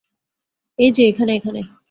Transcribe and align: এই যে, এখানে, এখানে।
এই 0.79 0.91
যে, 0.91 1.03
এখানে, 1.07 1.31
এখানে। 1.35 1.61